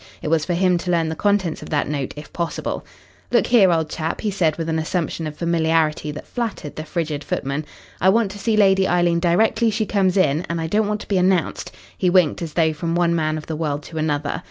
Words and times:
It 0.23 0.29
was 0.29 0.45
for 0.45 0.55
him 0.55 0.79
to 0.79 0.89
learn 0.89 1.09
the 1.09 1.15
contents 1.15 1.61
of 1.61 1.69
that 1.69 1.87
note 1.87 2.15
if 2.17 2.33
possible. 2.33 2.83
"Look 3.31 3.45
here, 3.45 3.71
old 3.71 3.87
chap," 3.87 4.21
he 4.21 4.31
said, 4.31 4.57
with 4.57 4.67
an 4.67 4.79
assumption 4.79 5.27
of 5.27 5.37
familiarity 5.37 6.09
that 6.09 6.25
flattered 6.25 6.75
the 6.75 6.85
frigid 6.85 7.23
footman, 7.23 7.65
"I 8.01 8.09
want 8.09 8.31
to 8.31 8.39
see 8.39 8.57
Lady 8.57 8.87
Eileen 8.87 9.19
directly 9.19 9.69
she 9.69 9.85
comes 9.85 10.17
in, 10.17 10.43
and 10.49 10.59
I 10.59 10.65
don't 10.65 10.87
want 10.87 11.01
to 11.01 11.07
be 11.07 11.19
announced." 11.19 11.71
He 11.95 12.09
winked 12.09 12.41
as 12.41 12.53
though 12.53 12.73
from 12.73 12.95
one 12.95 13.13
man 13.15 13.37
of 13.37 13.45
the 13.45 13.55
world 13.55 13.83
to 13.83 13.99
another. 13.99 14.39